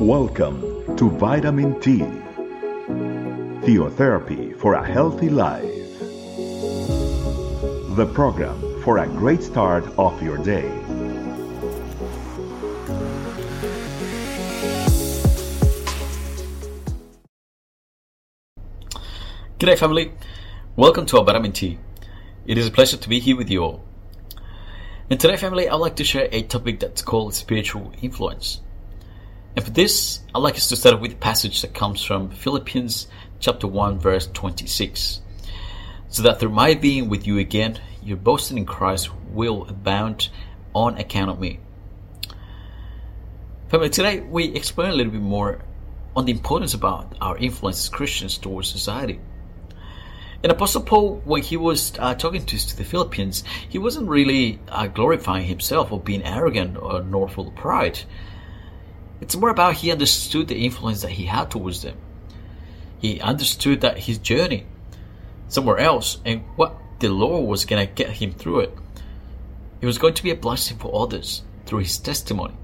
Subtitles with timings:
[0.00, 1.98] Welcome to Vitamin T,
[3.66, 5.64] Theotherapy for a Healthy Life,
[7.96, 10.70] the program for a great start of your day.
[19.58, 20.12] G'day, family.
[20.76, 21.80] Welcome to our Vitamin T.
[22.46, 23.84] It is a pleasure to be here with you all.
[25.10, 28.60] And today, family, I'd like to share a topic that's called spiritual influence.
[29.56, 33.08] And for this, I'd like us to start with a passage that comes from Philippians
[33.40, 35.20] chapter 1, verse 26.
[36.08, 40.28] So that through my being with you again, your boasting in Christ will abound
[40.74, 41.60] on account of me.
[43.68, 45.60] Family, today we explain a little bit more
[46.16, 49.20] on the importance about our influence as Christians towards society.
[50.42, 54.60] And Apostle Paul, when he was uh, talking to, to, the Philippians, he wasn't really
[54.68, 57.98] uh, glorifying himself or being arrogant or nor full of pride.
[59.20, 61.96] It's more about he understood the influence that he had towards them.
[63.00, 64.66] He understood that his journey
[65.48, 68.74] somewhere else and what the Lord was going to get him through it.
[69.80, 72.54] It was going to be a blessing for others through his testimony.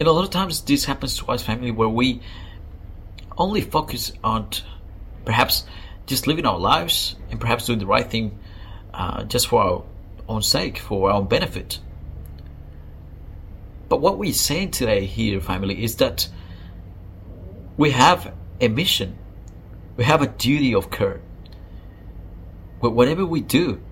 [0.00, 2.20] And a lot of times this happens to us family where we
[3.38, 4.48] only focus on
[5.24, 5.64] perhaps
[6.06, 8.38] just living our lives and perhaps doing the right thing
[8.92, 9.84] uh, just for our
[10.28, 11.78] own sake, for our own benefit.
[13.92, 16.26] But what we're saying today here, family, is that
[17.76, 19.18] we have a mission.
[19.98, 21.20] We have a duty of care.
[22.80, 23.82] But whatever we do,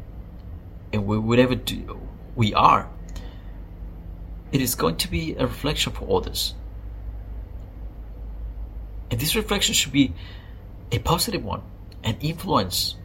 [0.90, 2.00] and whatever do,
[2.34, 2.88] we are,
[4.52, 6.54] it is going to be a reflection for others.
[9.10, 10.14] And this reflection should be
[10.90, 11.60] a positive one,
[12.02, 12.96] an influence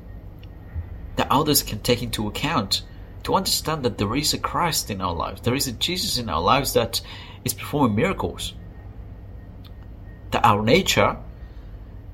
[1.18, 2.84] that others can take into account
[3.26, 6.30] to understand that there is a Christ in our lives, there is a Jesus in
[6.30, 7.02] our lives that
[7.44, 8.54] is performing miracles.
[10.32, 11.18] That our nature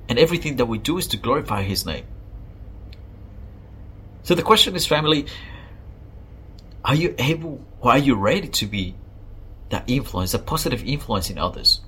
[0.10, 2.06] and everything that we do is to glorify His name.
[4.24, 5.26] So the question is, family,
[6.84, 8.96] are you able or are you ready to be
[9.70, 11.82] that influence, a positive influence in others?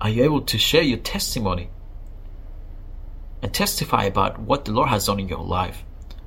[0.00, 1.70] Are you able to share your testimony
[3.42, 5.84] and testify about what the Lord has done in your life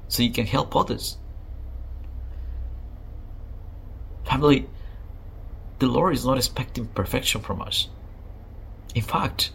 [0.08, 1.18] so you can help others.
[4.29, 4.69] Family,
[5.79, 7.90] the Lord is not expecting perfection from us.
[8.94, 9.51] In fact,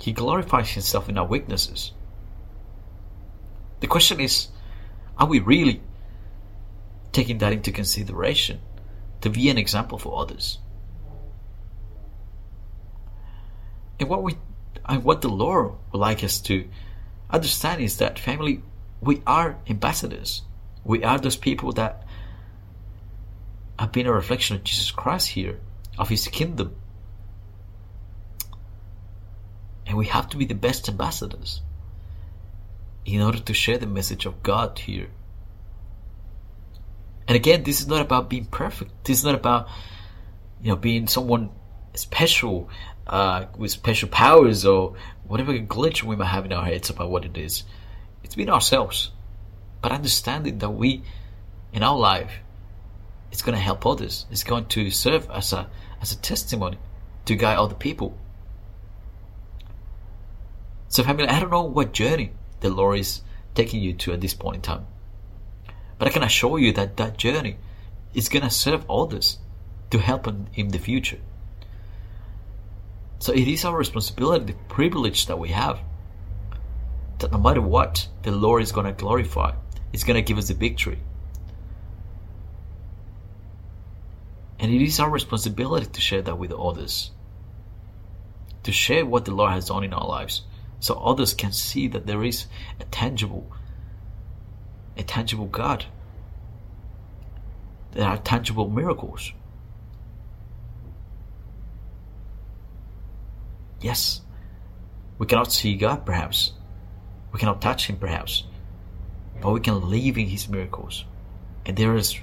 [0.00, 1.92] He glorifies Himself in our weaknesses.
[3.78, 4.48] The question is
[5.16, 5.80] are we really
[7.12, 8.60] taking that into consideration
[9.20, 10.58] to be an example for others?
[14.00, 14.36] And what we
[14.86, 16.68] and what the Lord would like us to
[17.30, 18.62] understand is that family,
[19.00, 20.42] we are ambassadors.
[20.84, 22.01] We are those people that
[23.78, 25.58] have been a reflection of Jesus Christ here,
[25.98, 26.76] of His kingdom.
[29.86, 31.62] And we have to be the best ambassadors
[33.04, 35.08] in order to share the message of God here.
[37.26, 39.04] And again, this is not about being perfect.
[39.04, 39.68] This is not about,
[40.60, 41.50] you know, being someone
[41.94, 42.68] special
[43.06, 44.94] uh, with special powers or
[45.26, 47.64] whatever glitch we might have in our heads about what it is.
[48.22, 49.10] It's been ourselves.
[49.80, 51.02] But understanding that we,
[51.72, 52.32] in our life,
[53.32, 54.26] it's going to help others.
[54.30, 55.68] It's going to serve as a,
[56.02, 56.78] as a testimony
[57.24, 58.16] to guide other people.
[60.88, 63.22] So family, I don't know what journey the Lord is
[63.54, 64.86] taking you to at this point in time.
[65.98, 67.56] But I can assure you that that journey
[68.12, 69.38] is going to serve others
[69.90, 71.18] to help in, in the future.
[73.18, 75.80] So it is our responsibility, the privilege that we have,
[77.20, 79.54] that no matter what, the Lord is going to glorify.
[79.90, 80.98] He's going to give us the victory.
[84.62, 87.10] And it is our responsibility to share that with others.
[88.62, 90.42] To share what the Lord has done in our lives.
[90.78, 92.46] So others can see that there is
[92.78, 93.50] a tangible,
[94.96, 95.86] a tangible God.
[97.90, 99.32] There are tangible miracles.
[103.80, 104.20] Yes,
[105.18, 106.52] we cannot see God perhaps.
[107.32, 108.44] We cannot touch Him perhaps.
[109.40, 111.04] But we can live in His miracles.
[111.66, 112.16] And there is,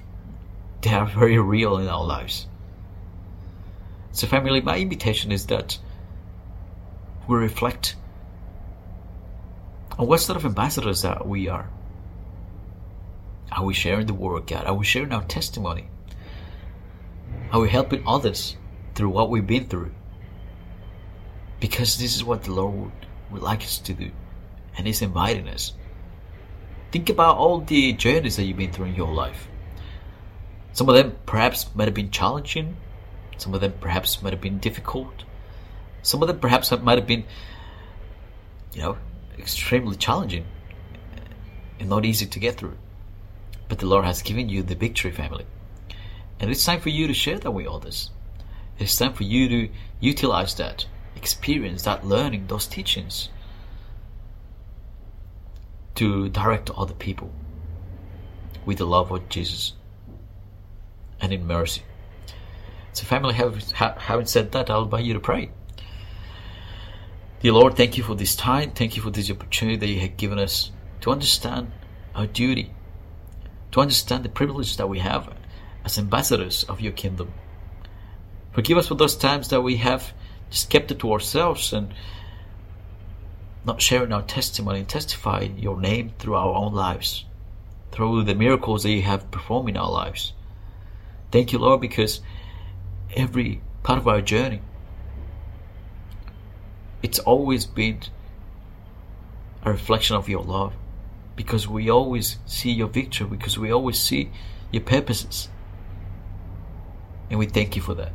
[0.81, 2.47] they are very real in our lives.
[4.11, 5.77] So family, my invitation is that
[7.27, 7.95] we reflect
[9.97, 11.69] on what sort of ambassadors that we are.
[13.51, 14.65] Are we sharing the word of God?
[14.65, 15.87] Are we sharing our testimony?
[17.51, 18.55] Are we helping others
[18.95, 19.91] through what we've been through?
[21.59, 22.91] Because this is what the Lord would,
[23.31, 24.11] would like us to do.
[24.77, 25.73] And He's inviting us.
[26.91, 29.47] Think about all the journeys that you've been through in your life.
[30.73, 32.77] Some of them perhaps might have been challenging.
[33.37, 35.23] Some of them perhaps might have been difficult.
[36.01, 37.25] Some of them perhaps might have been,
[38.73, 38.97] you know,
[39.37, 40.45] extremely challenging
[41.79, 42.77] and not easy to get through.
[43.67, 45.45] But the Lord has given you the victory, family.
[46.39, 48.11] And it's time for you to share that with others.
[48.77, 49.69] It's time for you to
[49.99, 53.29] utilize that experience, that learning, those teachings
[55.95, 57.29] to direct other people
[58.65, 59.73] with the love of Jesus
[61.21, 61.81] and in mercy.
[62.93, 65.51] So, family, having said that, I'll invite you to pray.
[67.41, 68.71] Dear Lord, thank you for this time.
[68.71, 70.71] Thank you for this opportunity that you have given us
[71.01, 71.71] to understand
[72.13, 72.73] our duty,
[73.71, 75.33] to understand the privilege that we have
[75.85, 77.33] as ambassadors of your kingdom.
[78.51, 80.11] Forgive us for those times that we have
[80.49, 81.93] just kept it to ourselves and
[83.63, 87.23] not sharing our testimony and testify your name through our own lives,
[87.91, 90.33] through the miracles that you have performed in our lives.
[91.31, 92.21] Thank you, Lord, because
[93.15, 94.61] every part of our journey,
[97.01, 98.01] it's always been
[99.63, 100.73] a reflection of your love
[101.35, 104.31] because we always see your victory, because we always see
[104.71, 105.49] your purposes.
[107.29, 108.11] And we thank you for that.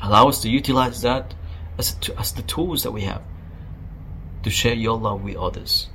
[0.00, 1.34] Allow us to utilize that
[1.78, 3.22] as, as the tools that we have
[4.42, 5.88] to share your love with others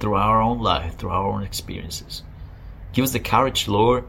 [0.00, 2.22] through our own life, through our own experiences.
[2.92, 4.04] Give us the courage, Lord,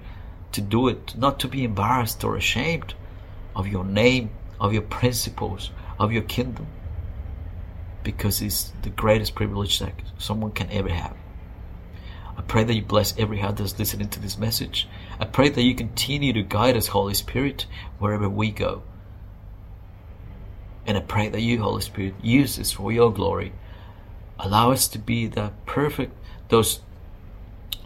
[0.52, 2.94] to do it, not to be embarrassed or ashamed
[3.56, 6.68] of your name, of your principles, of your kingdom,
[8.04, 11.16] because it's the greatest privilege that someone can ever have.
[12.38, 14.88] I pray that you bless every heart that's listening to this message.
[15.20, 17.66] I pray that you continue to guide us, Holy Spirit,
[17.98, 18.84] wherever we go.
[20.88, 23.52] And I pray that you, Holy Spirit, use this for your glory.
[24.40, 26.14] Allow us to be the perfect,
[26.48, 26.80] those,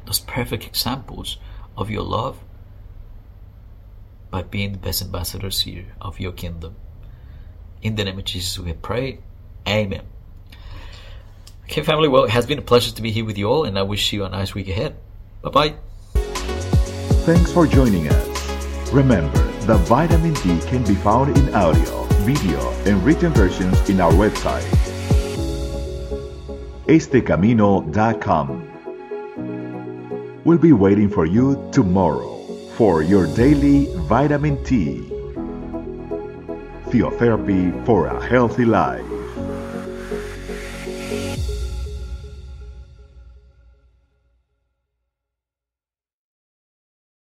[0.06, 1.38] those perfect examples
[1.76, 2.40] of your love
[4.34, 6.76] by being the best ambassadors here of your kingdom.
[7.84, 9.20] In the name of Jesus, we pray.
[9.68, 10.02] Amen.
[11.66, 13.78] Okay, family, well, it has been a pleasure to be here with you all, and
[13.78, 14.96] I wish you a nice week ahead.
[15.44, 15.76] Bye bye.
[17.28, 18.92] Thanks for joining us.
[18.92, 24.14] Remember that vitamin T can be found in audio video, and written versions in our
[24.14, 24.64] website,
[26.88, 28.48] estecamino.com.
[30.46, 32.33] We'll be waiting for you tomorrow
[32.76, 35.10] for your daily vitamin T.
[36.90, 39.13] Theotherapy for a healthy life.